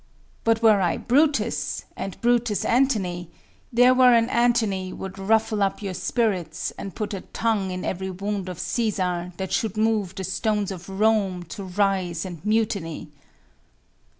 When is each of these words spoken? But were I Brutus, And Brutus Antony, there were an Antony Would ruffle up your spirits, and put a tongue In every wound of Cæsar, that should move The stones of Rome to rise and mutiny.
But 0.43 0.63
were 0.63 0.81
I 0.81 0.97
Brutus, 0.97 1.85
And 1.95 2.19
Brutus 2.21 2.65
Antony, 2.65 3.29
there 3.71 3.93
were 3.93 4.15
an 4.15 4.29
Antony 4.31 4.91
Would 4.91 5.19
ruffle 5.19 5.61
up 5.61 5.83
your 5.83 5.93
spirits, 5.93 6.73
and 6.75 6.95
put 6.95 7.13
a 7.13 7.21
tongue 7.21 7.69
In 7.69 7.85
every 7.85 8.09
wound 8.09 8.49
of 8.49 8.57
Cæsar, 8.57 9.37
that 9.37 9.51
should 9.53 9.77
move 9.77 10.15
The 10.15 10.23
stones 10.23 10.71
of 10.71 10.89
Rome 10.89 11.43
to 11.53 11.63
rise 11.65 12.25
and 12.25 12.43
mutiny. 12.43 13.11